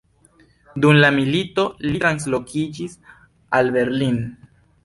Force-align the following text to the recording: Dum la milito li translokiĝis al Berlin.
Dum 0.85 1.01
la 1.03 1.11
milito 1.17 1.67
li 1.85 2.01
translokiĝis 2.05 2.99
al 3.59 3.71
Berlin. 3.77 4.19